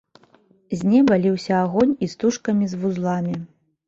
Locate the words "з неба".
0.77-1.17